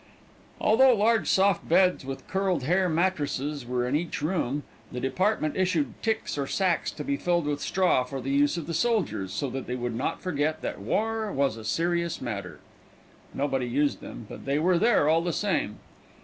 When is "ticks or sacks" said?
6.01-6.89